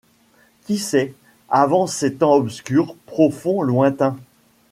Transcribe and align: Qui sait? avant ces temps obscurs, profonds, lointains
Qui 0.63 0.79
sait? 0.79 1.13
avant 1.47 1.85
ces 1.85 2.15
temps 2.15 2.33
obscurs, 2.33 2.95
profonds, 3.05 3.61
lointains 3.61 4.17